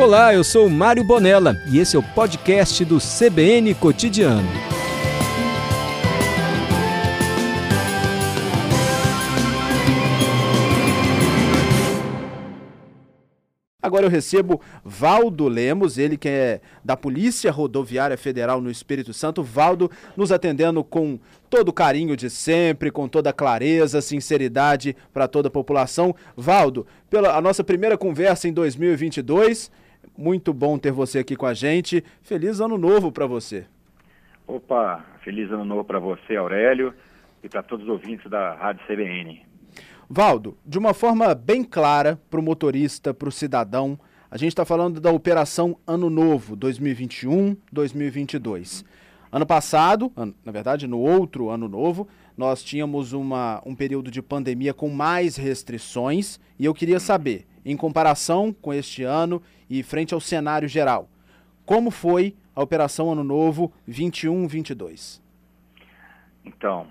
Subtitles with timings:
[0.00, 4.48] Olá, eu sou Mário Bonella e esse é o podcast do CBN Cotidiano.
[13.82, 19.42] Agora eu recebo Valdo Lemos, ele que é da Polícia Rodoviária Federal no Espírito Santo.
[19.42, 21.18] Valdo nos atendendo com
[21.50, 26.14] todo o carinho de sempre, com toda clareza, sinceridade para toda a população.
[26.34, 29.70] Valdo, pela a nossa primeira conversa em 2022,
[30.20, 32.04] muito bom ter você aqui com a gente.
[32.20, 33.64] Feliz ano novo para você.
[34.46, 36.92] Opa, feliz ano novo para você, Aurélio,
[37.42, 39.40] e para todos os ouvintes da Rádio CBN.
[40.08, 43.98] Valdo, de uma forma bem clara para o motorista, para o cidadão,
[44.30, 48.84] a gente está falando da operação Ano Novo 2021-2022.
[49.32, 50.12] Ano passado,
[50.44, 55.36] na verdade, no outro ano novo, nós tínhamos uma, um período de pandemia com mais
[55.36, 61.08] restrições e eu queria saber, em comparação com este ano e frente ao cenário geral,
[61.64, 65.20] como foi a Operação Ano Novo 21-22?
[66.44, 66.86] Então,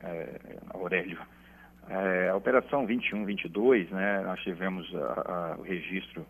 [0.00, 0.38] é,
[0.70, 1.18] Aurélio,
[1.88, 6.26] é, a Operação 21-22, né, nós tivemos a, a, o registro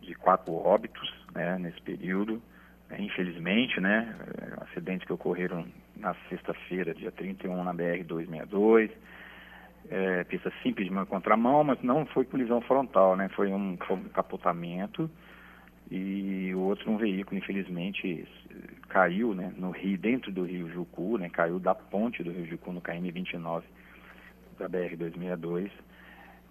[0.00, 2.42] de quatro óbitos né, nesse período.
[2.90, 8.90] É, infelizmente, né, é, acidentes que ocorreram na sexta-feira, dia 31, na BR-262,
[9.90, 13.96] é, pista simples de uma contramão, mas não foi colisão frontal, né, foi um, foi
[13.96, 15.10] um capotamento
[15.90, 18.26] e o outro um veículo, infelizmente,
[18.88, 22.72] caiu né, no rio, dentro do rio Jucu, né, caiu da ponte do rio Jucu
[22.72, 23.62] no KM-29
[24.58, 25.70] da BR-262.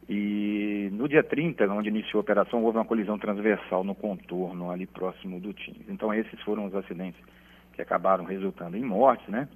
[0.07, 4.85] E no dia 30, onde iniciou a operação, houve uma colisão transversal no contorno ali
[4.85, 5.87] próximo do Tins.
[5.87, 7.19] Então esses foram os acidentes
[7.73, 9.47] que acabaram resultando em mortes, né?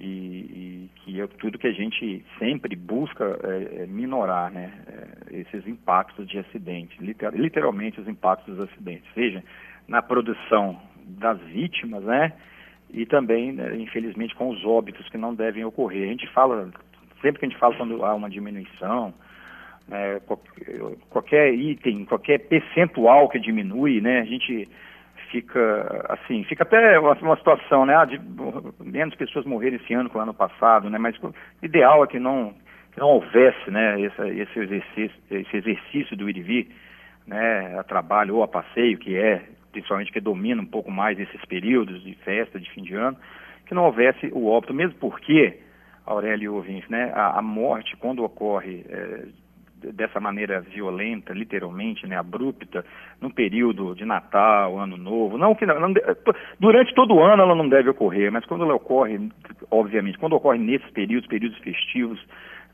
[0.00, 4.72] E, que é tudo que a gente sempre busca é, é minorar, né?
[4.88, 9.42] É, esses impactos de acidentes, liter, literalmente os impactos dos acidentes, seja
[9.86, 12.32] na produção das vítimas, né?
[12.90, 16.04] E também, né, infelizmente, com os óbitos que não devem ocorrer.
[16.04, 16.70] A gente fala
[17.20, 19.14] sempre que a gente fala quando há uma diminuição,
[19.88, 20.20] né,
[21.10, 24.68] qualquer item, qualquer percentual que diminui, né, a gente
[25.34, 28.20] fica assim, fica até uma, situação, né, ah, de
[28.80, 32.20] menos pessoas morreram esse ano que o ano passado, né, mas o ideal é que
[32.20, 32.54] não,
[32.92, 36.68] que não houvesse, né, esse, esse, exercício, esse exercício do ir e vir,
[37.26, 41.44] né, a trabalho ou a passeio, que é principalmente que domina um pouco mais esses
[41.46, 43.16] períodos de festa, de fim de ano,
[43.66, 45.58] que não houvesse o óbito, mesmo porque
[46.06, 47.10] Aurélio ouvintes, né?
[47.12, 49.24] A, a, morte, quando ocorre é,
[49.92, 52.84] dessa maneira violenta, literalmente, né, abrupta,
[53.20, 55.94] no período de Natal, Ano Novo, não que não, não,
[56.58, 59.28] durante todo o ano ela não deve ocorrer, mas quando ela ocorre,
[59.70, 62.18] obviamente, quando ocorre nesses períodos, períodos festivos,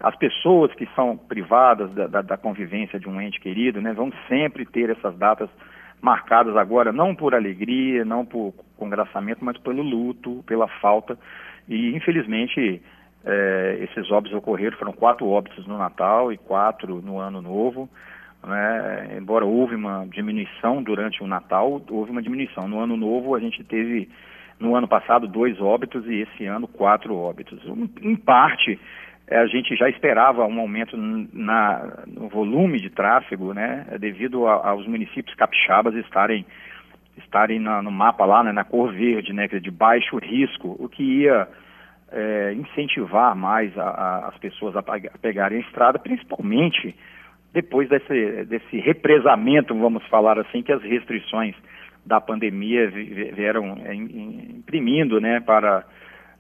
[0.01, 4.13] as pessoas que são privadas da, da, da convivência de um ente querido, né, vão
[4.29, 5.51] sempre ter essas datas
[6.01, 11.19] marcadas agora não por alegria, não por congraçamento, mas pelo luto, pela falta.
[11.69, 12.83] E infelizmente
[13.25, 17.89] é, esses óbitos ocorreram, foram quatro óbitos no Natal e quatro no Ano Novo.
[18.43, 19.19] Né?
[19.19, 22.67] Embora houve uma diminuição durante o Natal, houve uma diminuição.
[22.67, 24.09] No Ano Novo a gente teve,
[24.59, 27.61] no ano passado, dois óbitos e esse ano quatro óbitos.
[28.01, 28.81] Em parte,
[29.27, 33.87] é, a gente já esperava um aumento na, no volume de tráfego, né?
[33.99, 36.47] devido a, aos municípios capixabas estarem
[37.19, 40.89] estarem na, no mapa lá, né, na cor verde, né, é de baixo risco, o
[40.89, 41.47] que ia
[42.13, 46.95] é, incentivar mais a, a, as pessoas a, a, pegarem a estrada, principalmente
[47.53, 51.55] depois desse, desse represamento, vamos falar assim, que as restrições
[52.05, 55.85] da pandemia vieram é, imprimindo né, para,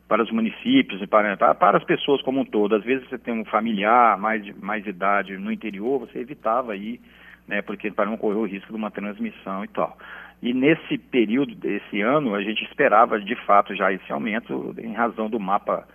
[0.08, 2.74] para os municípios e para, para as pessoas como um todo.
[2.74, 7.00] Às vezes você tem um familiar mais, mais idade no interior, você evitava ir,
[7.46, 9.96] né, porque para não correr o risco de uma transmissão e tal.
[10.42, 15.28] E nesse período desse ano, a gente esperava de fato já esse aumento em razão
[15.28, 15.86] do mapa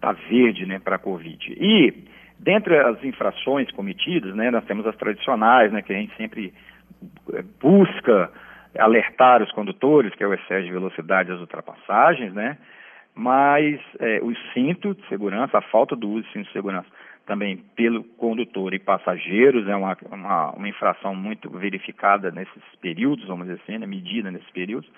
[0.00, 1.52] da verde né, para a Covid.
[1.52, 1.92] E,
[2.38, 6.54] dentre as infrações cometidas, né, nós temos as tradicionais, né, que a gente sempre
[7.32, 8.30] eh, busca
[8.78, 12.56] alertar os condutores, que é o excesso de velocidade das ultrapassagens, né,
[13.14, 16.88] mas é, o cinto de segurança, a falta do uso de cinto de segurança
[17.26, 23.46] também pelo condutor e passageiros, é uma, uma, uma, infração muito verificada nesses períodos, vamos
[23.46, 24.90] dizer assim, né, medida nesses períodos.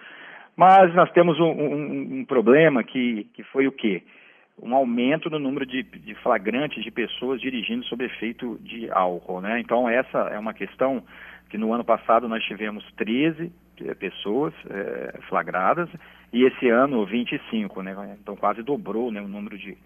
[0.56, 4.02] Mas nós temos um, um, um, problema que, que foi o quê?
[4.60, 9.60] Um aumento no número de, de, flagrantes de pessoas dirigindo sob efeito de álcool, né?
[9.60, 11.04] Então essa é uma questão
[11.50, 13.52] que no ano passado nós tivemos 13
[13.82, 15.90] eh, pessoas é, flagradas
[16.32, 18.16] e esse ano 25, né?
[18.18, 19.76] Então quase dobrou né, o número de,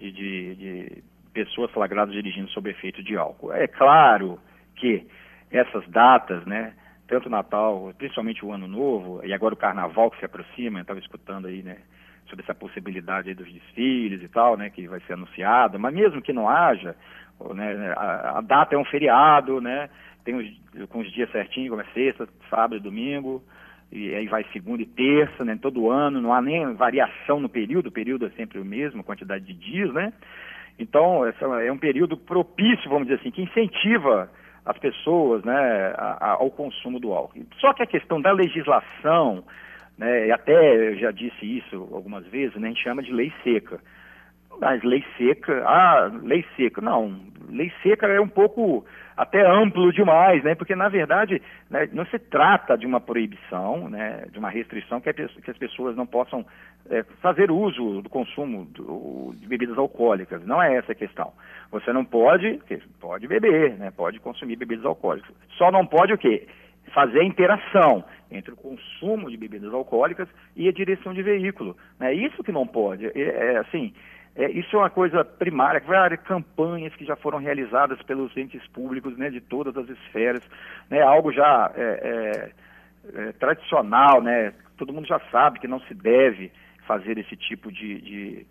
[0.00, 1.02] de, de
[1.36, 3.52] pessoas flagradas dirigindo sob efeito de álcool.
[3.52, 4.38] É claro
[4.74, 5.06] que
[5.50, 6.72] essas datas, né,
[7.06, 11.46] tanto Natal, principalmente o Ano Novo, e agora o Carnaval que se aproxima, estava escutando
[11.46, 11.76] aí, né,
[12.26, 16.32] sobre essa possibilidade dos desfiles e tal, né, que vai ser anunciado, mas mesmo que
[16.32, 16.96] não haja,
[17.54, 19.90] né, a, a data é um feriado, né,
[20.24, 23.44] tem os, com os dias certinhos, como é sexta, sábado domingo,
[23.92, 27.88] e aí vai segunda e terça, né, todo ano, não há nem variação no período,
[27.88, 30.14] o período é sempre o mesmo, quantidade de dias, né,
[30.78, 34.30] então essa é um período propício, vamos dizer assim, que incentiva
[34.64, 37.46] as pessoas né, ao consumo do álcool.
[37.60, 39.44] Só que a questão da legislação,
[39.96, 43.80] né, até eu já disse isso algumas vezes, né, a gente chama de lei seca.
[44.60, 48.84] Mas lei seca, ah, lei seca, não, lei seca é um pouco
[49.16, 50.54] até amplo demais, né?
[50.54, 55.12] Porque na verdade né, não se trata de uma proibição, né, de uma restrição que,
[55.12, 56.44] que as pessoas não possam
[56.90, 60.44] é, fazer uso do consumo do, de bebidas alcoólicas.
[60.44, 61.32] Não é essa a questão.
[61.70, 62.60] Você não pode,
[63.00, 63.90] pode beber, né?
[63.90, 65.34] Pode consumir bebidas alcoólicas.
[65.56, 66.46] Só não pode o quê?
[66.92, 71.76] Fazer a interação entre o consumo de bebidas alcoólicas e a direção de veículo.
[72.00, 73.06] É isso que não pode.
[73.06, 73.92] É, é assim,
[74.36, 79.16] é, isso é uma coisa primária, várias campanhas que já foram realizadas pelos entes públicos
[79.16, 80.42] né, de todas as esferas,
[80.90, 82.52] né, algo já é,
[83.14, 86.52] é, é, tradicional, né, todo mundo já sabe que não se deve
[86.86, 88.46] fazer esse tipo de, de,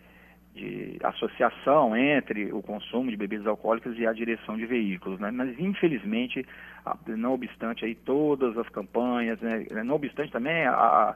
[0.56, 5.58] de, associação entre o consumo de bebidas alcoólicas e a direção de veículos, né, mas
[5.60, 6.44] infelizmente,
[7.06, 11.16] não obstante aí todas as campanhas, né, não obstante também a,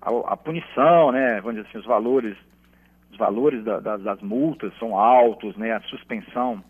[0.00, 2.34] a, a punição, né, vamos dizer assim, os valores
[3.16, 5.72] os valores da, da, das multas são altos, né?
[5.72, 6.62] A suspensão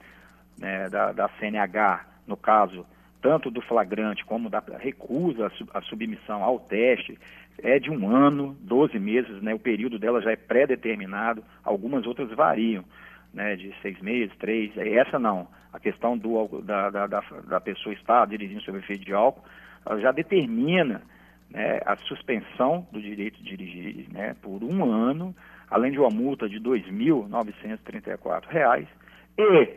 [0.59, 2.87] né, da, da CNH, no caso,
[3.21, 7.19] tanto do flagrante como da recusa a submissão ao teste,
[7.59, 9.53] é de um ano, 12 meses, né?
[9.55, 12.85] O período dela já é pré-determinado, algumas outras variam,
[13.35, 13.57] né?
[13.57, 15.49] De seis meses, três, essa não.
[15.73, 19.45] A questão do, da, da, da pessoa estar dirigindo sob efeito de álcool,
[19.85, 21.03] ela já determina
[21.51, 25.35] né, a suspensão do direito de dirigir né, por um ano,
[25.71, 28.87] além de uma multa de R$ 2.934.
[29.39, 29.69] E,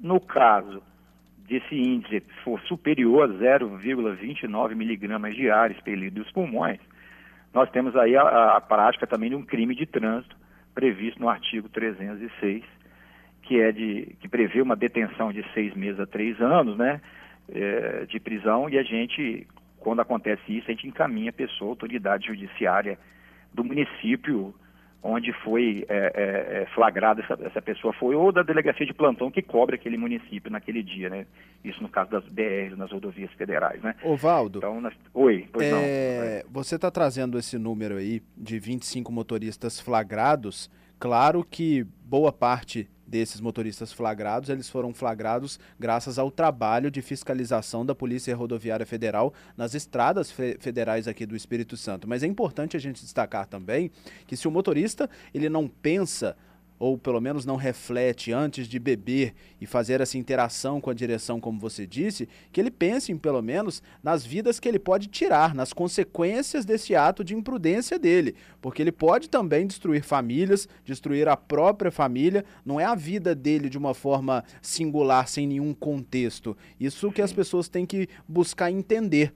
[0.00, 0.82] no caso
[1.48, 6.78] desse índice for superior a 0,29 miligramas ar expelido dos pulmões,
[7.52, 10.36] nós temos aí a, a, prática também de um crime de trânsito
[10.74, 12.64] previsto no artigo 306,
[13.42, 17.00] que é de que prevê uma detenção de seis meses a três anos, né,
[17.52, 19.48] é, de prisão e a gente,
[19.80, 22.96] quando acontece isso, a gente encaminha a pessoa, a autoridade judiciária
[23.52, 24.54] do município
[25.02, 29.30] onde foi é, é, é, flagrada essa, essa, pessoa foi ou da delegacia de plantão
[29.30, 31.26] que cobre aquele município naquele dia, né?
[31.64, 33.94] Isso no caso das BRs, nas rodovias federais, né?
[34.02, 34.58] Ovaldo.
[34.58, 34.94] Então, nós...
[35.14, 36.52] Oi, pois é, não.
[36.52, 40.70] Você está trazendo esse número aí de 25 motoristas flagrados.
[40.98, 47.84] Claro que boa parte desses motoristas flagrados, eles foram flagrados graças ao trabalho de fiscalização
[47.84, 52.08] da Polícia Rodoviária Federal nas estradas fe federais aqui do Espírito Santo.
[52.08, 53.90] Mas é importante a gente destacar também
[54.26, 56.36] que se o motorista ele não pensa
[56.80, 61.38] ou pelo menos não reflete antes de beber e fazer essa interação com a direção,
[61.38, 65.74] como você disse, que ele pense, pelo menos, nas vidas que ele pode tirar, nas
[65.74, 71.90] consequências desse ato de imprudência dele, porque ele pode também destruir famílias, destruir a própria
[71.90, 76.56] família, não é a vida dele de uma forma singular, sem nenhum contexto.
[76.80, 79.34] Isso que as pessoas têm que buscar entender.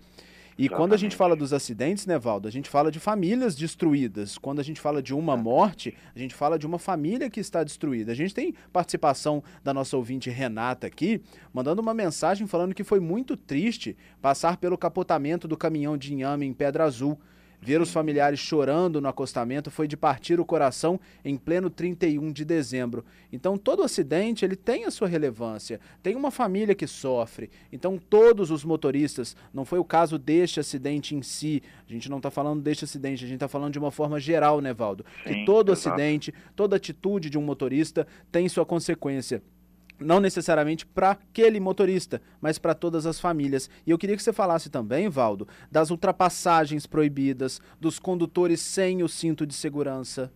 [0.56, 0.70] E Exatamente.
[0.80, 4.38] quando a gente fala dos acidentes, né, Valdo, a gente fala de famílias destruídas.
[4.38, 7.64] Quando a gente fala de uma morte, a gente fala de uma família que está
[7.64, 8.12] destruída.
[8.12, 11.20] A gente tem participação da nossa ouvinte Renata aqui,
[11.52, 16.46] mandando uma mensagem falando que foi muito triste passar pelo capotamento do caminhão de inhame
[16.46, 17.18] em Pedra Azul.
[17.64, 22.44] Ver os familiares chorando no acostamento foi de partir o coração em pleno 31 de
[22.44, 23.02] dezembro.
[23.32, 25.80] Então, todo acidente ele tem a sua relevância.
[26.02, 27.48] Tem uma família que sofre.
[27.72, 31.62] Então, todos os motoristas, não foi o caso deste acidente em si.
[31.88, 34.60] A gente não está falando deste acidente, a gente está falando de uma forma geral,
[34.60, 35.06] né, Valdo?
[35.26, 35.88] Sim, que todo exato.
[35.88, 39.42] acidente, toda atitude de um motorista tem sua consequência
[40.04, 43.70] não necessariamente para aquele motorista, mas para todas as famílias.
[43.86, 49.08] E eu queria que você falasse também, Valdo, das ultrapassagens proibidas, dos condutores sem o
[49.08, 50.32] cinto de segurança.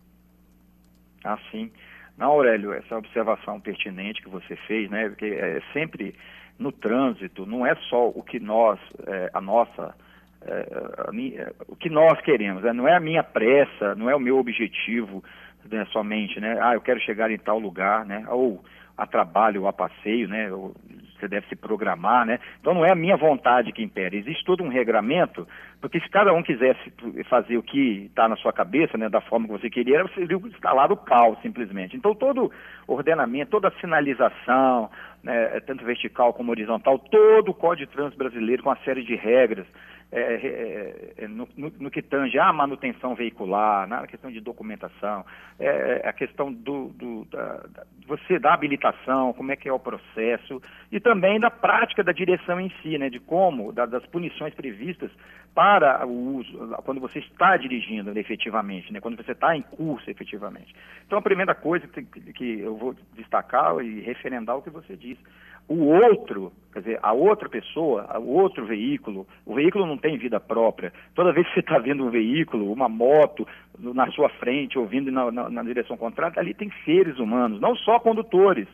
[1.24, 1.70] Ah, sim.
[2.16, 5.08] Não, Aurélio, essa observação pertinente que você fez, né?
[5.08, 6.14] Porque é sempre
[6.58, 9.94] no trânsito, não é só o que nós, é, a nossa,
[10.42, 10.66] é,
[11.06, 12.72] a minha, o que nós queremos, né?
[12.72, 15.22] não é a minha pressa, não é o meu objetivo
[15.70, 16.58] né, somente, né?
[16.60, 18.24] Ah, eu quero chegar em tal lugar, né?
[18.28, 18.64] Ou
[18.98, 20.50] a trabalho ou a passeio, né?
[20.50, 22.38] Você deve se programar, né?
[22.60, 24.18] Então não é a minha vontade que impere.
[24.18, 25.46] Existe todo um regramento,
[25.80, 26.92] porque se cada um quisesse
[27.28, 30.92] fazer o que está na sua cabeça, né, da forma que você queria, seria instalar
[30.92, 31.96] o caos simplesmente.
[31.96, 32.52] Então todo
[32.86, 34.90] ordenamento, toda sinalização,
[35.22, 39.14] né, tanto vertical como horizontal, todo o Código de Trânsito brasileiro com uma série de
[39.14, 39.66] regras,
[40.10, 45.24] é, é, é, no, no, no, que tange a manutenção veicular, na questão de documentação,
[45.58, 49.72] é, é, a questão do, do da, da, você da habilitação, como é que é
[49.72, 54.04] o processo, e também da prática da direção em si, né, de como, da, das
[54.06, 55.10] punições previstas
[55.54, 60.74] para o uso, quando você está dirigindo efetivamente, né, quando você está em curso efetivamente.
[61.06, 65.20] Então, a primeira coisa que, que eu vou destacar e referendar o que você disse
[65.68, 70.40] o outro, quer dizer, a outra pessoa, o outro veículo, o veículo não tem vida
[70.40, 70.92] própria.
[71.14, 73.46] Toda vez que você está vendo um veículo, uma moto
[73.78, 78.00] na sua frente, ouvindo na, na, na, direção contrária, ali tem seres humanos, não só
[78.00, 78.66] condutores,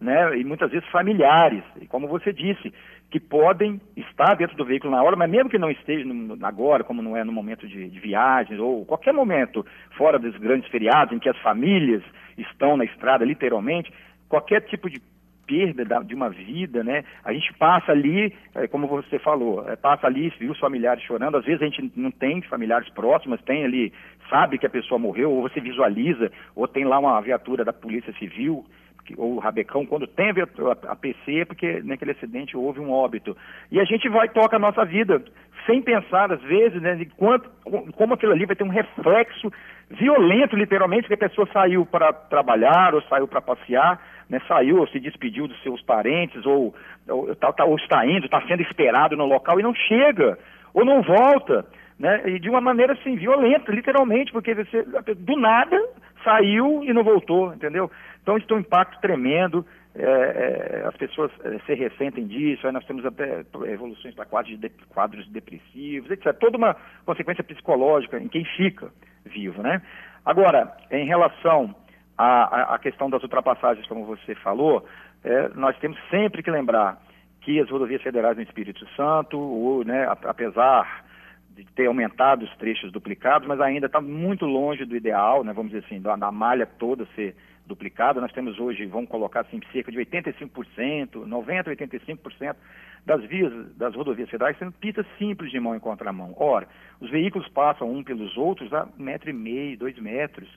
[0.00, 0.36] né?
[0.36, 2.72] E muitas vezes familiares, e como você disse,
[3.10, 6.82] que podem estar dentro do veículo na hora, mas mesmo que não esteja no, agora,
[6.82, 8.16] como não é no momento de, de
[8.58, 9.64] ou qualquer momento
[9.96, 12.02] fora dos grandes feriados em que as famílias
[12.36, 13.92] estão na estrada, literalmente,
[14.28, 15.00] qualquer tipo de
[15.46, 17.04] perda da, de uma vida, né?
[17.24, 21.36] A gente passa ali, é, como você falou, é, passa ali, viu os familiares chorando.
[21.36, 23.92] Às vezes a gente não tem familiares próximos, tem ali,
[24.28, 28.12] sabe que a pessoa morreu, ou você visualiza, ou tem lá uma viatura da Polícia
[28.14, 28.64] Civil,
[29.04, 32.90] que, ou o Rabecão, quando tem a, a PC, é porque naquele acidente houve um
[32.90, 33.36] óbito.
[33.70, 35.22] E a gente vai toca a nossa vida,
[35.66, 37.48] sem pensar, às vezes, né, de quanto,
[37.92, 39.52] como aquilo ali vai ter um reflexo
[39.90, 44.86] violento, literalmente, que a pessoa saiu para trabalhar ou saiu para passear né, saiu ou
[44.88, 46.74] se despediu dos seus parentes, ou,
[47.08, 50.38] ou, tá, tá, ou está indo, está sendo esperado no local e não chega,
[50.72, 51.64] ou não volta,
[51.98, 54.82] né, e de uma maneira assim, violenta, literalmente, porque você
[55.16, 55.80] do nada
[56.24, 57.90] saiu e não voltou, entendeu?
[58.22, 59.64] Então isso tem um impacto tremendo,
[59.96, 64.58] é, é, as pessoas é, se ressentem disso, aí nós temos até evoluções para quadros,
[64.58, 66.32] de, quadros depressivos, etc.
[66.34, 66.74] Toda uma
[67.06, 68.90] consequência psicológica em quem fica
[69.24, 69.80] vivo, né?
[70.24, 71.74] Agora, em relação
[72.16, 74.86] a, a, questão das ultrapassagens, como você falou,
[75.22, 77.00] é, nós temos sempre que lembrar
[77.40, 81.04] que as rodovias federais no Espírito Santo, ou, né, apesar
[81.50, 85.72] de ter aumentado os trechos duplicados, mas ainda está muito longe do ideal, né, vamos
[85.72, 88.20] dizer assim, da, da malha toda ser duplicada.
[88.20, 92.56] Nós temos hoje, vamos colocar assim, cerca de 85%, 90%, 85%
[93.04, 96.34] das vias, das rodovias federais sendo pistas simples de mão em contramão.
[96.36, 96.66] Ora,
[97.00, 100.48] os veículos passam um pelos outros a metro e meio, dois metros.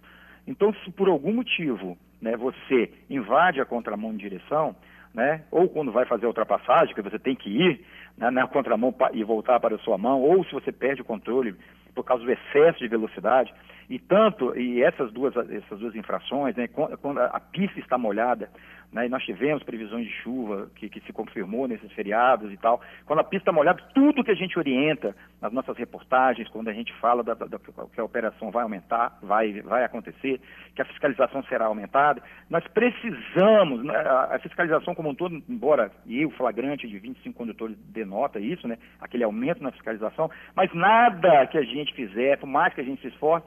[0.47, 4.75] Então, se por algum motivo né, você invade a contramão de direção,
[5.13, 7.85] né, ou quando vai fazer a ultrapassagem, que você tem que ir
[8.17, 11.55] né, na contramão e voltar para a sua mão, ou se você perde o controle
[11.93, 13.53] por causa do excesso de velocidade,
[13.89, 18.49] e tanto, e essas duas, essas duas infrações, né, quando a pista está molhada,
[18.91, 22.82] né, e nós tivemos previsões de chuva que, que, se confirmou nesses feriados e tal.
[23.06, 26.74] Quando a pista está molhada, tudo que a gente orienta nas nossas reportagens, quando a
[26.74, 30.39] gente fala da, da, da, que a operação vai aumentar, vai, vai acontecer,
[30.74, 36.25] que a fiscalização será aumentada, nós precisamos, né, a fiscalização como um todo, embora e
[36.25, 41.58] o flagrante de 25 condutores denota isso, né, aquele aumento na fiscalização, mas nada que
[41.58, 43.46] a gente fizer, por mais que a gente se esforce,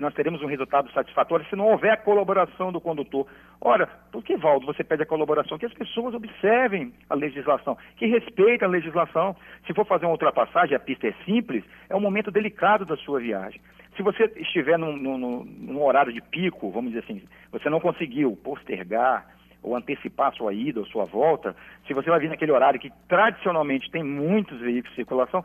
[0.00, 3.26] nós teremos um resultado satisfatório se não houver a colaboração do condutor.
[3.60, 5.56] Ora, por que, Valdo, você pede a colaboração?
[5.58, 9.36] Que as pessoas observem a legislação, que respeitem a legislação.
[9.66, 13.20] Se for fazer uma ultrapassagem, a pista é simples, é um momento delicado da sua
[13.20, 13.60] viagem.
[13.96, 18.36] Se você estiver num, num, num horário de pico, vamos dizer assim, você não conseguiu
[18.42, 19.24] postergar,
[19.64, 21.56] ou antecipar sua ida ou sua volta,
[21.86, 25.42] se você vai vir naquele horário que tradicionalmente tem muitos veículos de circulação,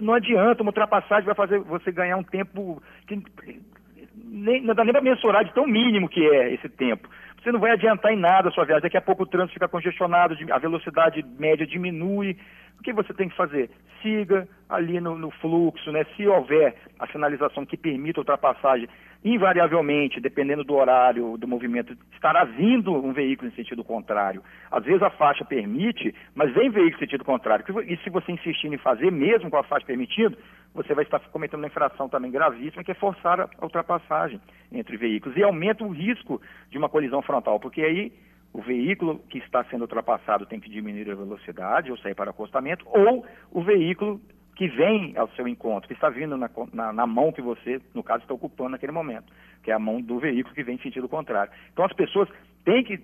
[0.00, 3.22] não adianta, uma ultrapassagem vai fazer você ganhar um tempo que
[4.24, 7.08] nem, não dá nem para mensurar de tão mínimo que é esse tempo.
[7.42, 8.82] Você não vai adiantar em nada a sua viagem.
[8.82, 12.36] Daqui a pouco o trânsito fica congestionado, a velocidade média diminui.
[12.78, 13.70] O que você tem que fazer?
[14.02, 16.04] Siga ali no, no fluxo, né?
[16.16, 18.88] Se houver a sinalização que permita ultrapassagem,
[19.24, 24.42] invariavelmente, dependendo do horário do movimento, estará vindo um veículo em sentido contrário.
[24.70, 27.64] Às vezes a faixa permite, mas vem veículo em sentido contrário.
[27.86, 30.36] E se você insistir em fazer, mesmo com a faixa permitida,
[30.74, 35.36] você vai estar cometendo uma infração também gravíssima, que é forçar a ultrapassagem entre veículos.
[35.36, 38.12] E aumenta o risco de uma colisão frontal, porque aí
[38.52, 42.84] o veículo que está sendo ultrapassado tem que diminuir a velocidade ou sair para acostamento,
[42.88, 44.20] ou o veículo
[44.56, 48.02] que vem ao seu encontro, que está vindo na, na, na, mão que você, no
[48.02, 51.08] caso, está ocupando naquele momento, que é a mão do veículo que vem em sentido
[51.08, 51.50] contrário.
[51.72, 52.28] Então as pessoas
[52.64, 53.00] têm que.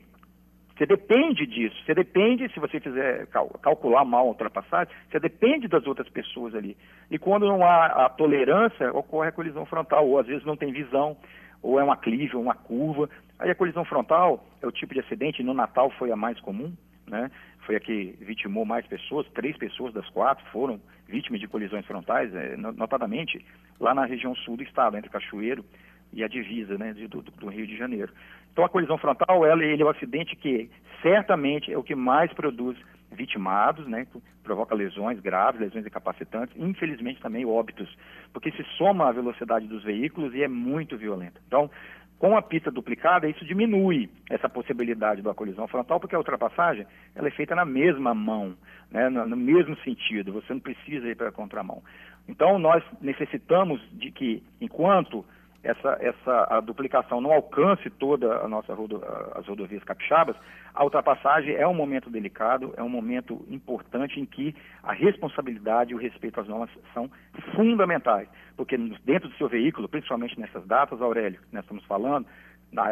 [0.77, 5.69] Você depende disso, você depende, se você fizer cal, calcular mal a ultrapassagem, você depende
[5.69, 6.77] das outras pessoas ali.
[7.11, 10.73] E quando não há a tolerância, ocorre a colisão frontal, ou às vezes não tem
[10.73, 11.17] visão,
[11.63, 13.09] ou é uma clive, ou uma curva.
[13.39, 16.71] Aí a colisão frontal é o tipo de acidente, no Natal foi a mais comum,
[17.09, 17.31] né?
[17.65, 20.79] Foi a que vitimou mais pessoas, três pessoas das quatro foram
[21.09, 23.45] vítimas de colisões frontais, é, notadamente
[23.81, 25.65] lá na região sul do estado, entre Cachoeiro,
[26.13, 28.13] e a divisa né, do, do, Rio de Janeiro.
[28.53, 30.71] Então a colisão frontal ela, ele é um acidente que
[31.03, 32.77] certamente é o que mais produz
[33.13, 34.07] vitimados, né,
[34.43, 37.89] provoca lesões graves, lesões incapacitantes, infelizmente também óbitos,
[38.33, 41.41] porque se soma a velocidade dos veículos e é muito violenta.
[41.47, 41.71] Então,
[42.19, 47.29] com a pista duplicada, isso diminui essa possibilidade da colisão frontal, porque a ultrapassagem ela
[47.29, 48.55] é feita na mesma mão,
[48.91, 51.83] né, no, no mesmo sentido, você não precisa ir para a contramão.
[52.29, 55.25] Então, nós necessitamos de que, enquanto
[55.67, 59.03] essa, essa a duplicação não alcance toda a nossa rodo,
[59.35, 60.37] as rodovias capixabas,
[60.75, 65.95] a ultrapassagem é um momento delicado, é um momento importante em que a responsabilidade e
[65.95, 67.11] o respeito às normas são
[67.55, 72.27] fundamentais, porque dentro do seu veículo, principalmente nessas datas, Aurélio, que nós estamos falando,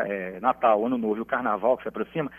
[0.07, 2.31] é, Natal, Ano Novo e o Carnaval que se aproxima,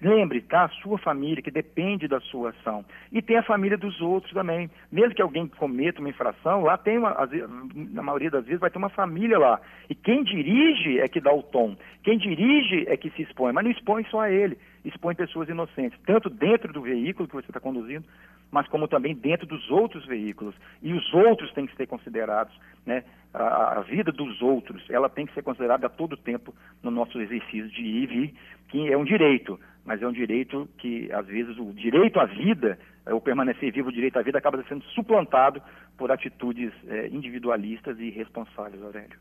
[0.00, 0.64] lembre, tá?
[0.64, 2.84] A sua família, que depende da sua ação.
[3.10, 4.70] E tem a família dos outros também.
[4.90, 7.28] Mesmo que alguém cometa uma infração, lá tem uma,
[7.74, 9.60] na maioria das vezes vai ter uma família lá.
[9.90, 11.76] E quem dirige é que dá o tom.
[12.02, 15.98] Quem dirige é que se expõe, mas não expõe só a ele, expõe pessoas inocentes,
[16.06, 18.06] tanto dentro do veículo que você está conduzindo,
[18.50, 20.54] mas como também dentro dos outros veículos.
[20.82, 22.54] E os outros têm que ser considerados,
[22.86, 23.04] né?
[23.34, 27.20] A, a, vida dos outros, ela tem que ser considerada a todo tempo no nosso
[27.20, 28.34] exercício de ir e vir,
[28.68, 32.78] que é um direito, mas é um direito que, às vezes, o direito à vida,
[33.06, 35.62] é, o permanecer vivo, o direito à vida, acaba sendo suplantado
[35.96, 39.18] por atitudes é, individualistas e irresponsáveis, Aurélio.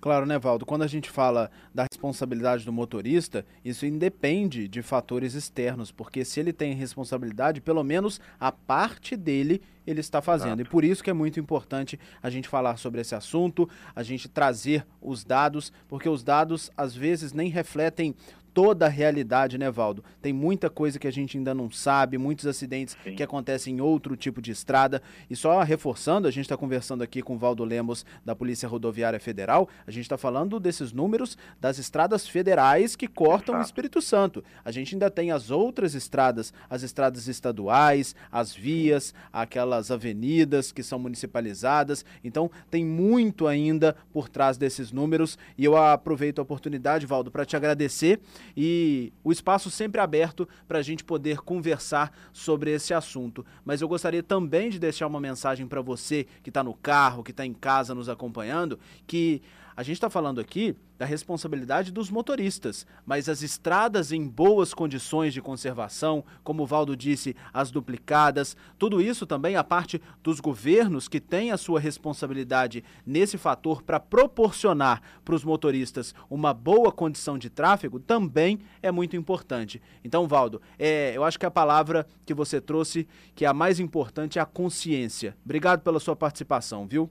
[0.00, 0.64] Claro, né, Valdo?
[0.64, 6.38] Quando a gente fala da responsabilidade do motorista, isso independe de fatores externos, porque se
[6.38, 10.60] ele tem responsabilidade, pelo menos a parte dele ele está fazendo.
[10.60, 10.68] Exato.
[10.68, 14.28] E por isso que é muito importante a gente falar sobre esse assunto, a gente
[14.28, 18.14] trazer os dados, porque os dados às vezes nem refletem
[18.54, 20.04] toda a realidade, né, Valdo?
[20.22, 23.16] Tem muita coisa que a gente ainda não sabe, muitos acidentes Sim.
[23.16, 25.02] que acontecem em outro tipo de estrada.
[25.28, 29.18] E só reforçando, a gente está conversando aqui com o Valdo Lemos, da Polícia Rodoviária
[29.18, 33.64] Federal, a gente está falando desses números das estradas federais que cortam Exato.
[33.64, 34.44] o Espírito Santo.
[34.64, 40.82] A gente ainda tem as outras estradas, as estradas estaduais, as vias, aquelas avenidas que
[40.82, 42.04] são municipalizadas.
[42.22, 45.36] Então, tem muito ainda por trás desses números.
[45.58, 48.20] E eu aproveito a oportunidade, Valdo, para te agradecer
[48.56, 53.44] e o espaço sempre aberto para a gente poder conversar sobre esse assunto.
[53.64, 57.30] Mas eu gostaria também de deixar uma mensagem para você que está no carro, que
[57.30, 59.42] está em casa nos acompanhando, que
[59.76, 65.34] a gente está falando aqui da responsabilidade dos motoristas, mas as estradas em boas condições
[65.34, 71.08] de conservação, como o Valdo disse, as duplicadas, tudo isso também a parte dos governos
[71.08, 77.36] que têm a sua responsabilidade nesse fator para proporcionar para os motoristas uma boa condição
[77.36, 77.98] de tráfego
[78.34, 79.80] também é muito importante.
[80.04, 83.78] Então, Valdo, é, eu acho que a palavra que você trouxe, que é a mais
[83.78, 85.36] importante, é a consciência.
[85.44, 87.08] Obrigado pela sua participação, viu?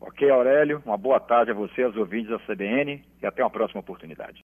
[0.00, 3.80] Ok, Aurélio, uma boa tarde a você, aos ouvintes da CBN e até uma próxima
[3.80, 4.34] oportunidade.